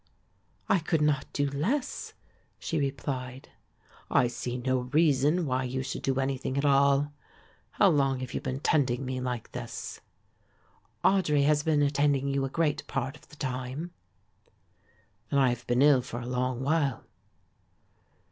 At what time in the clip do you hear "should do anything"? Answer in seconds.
5.83-6.57